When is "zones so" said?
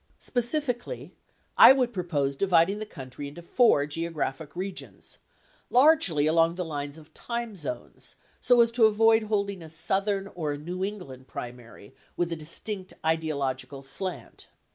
7.55-8.61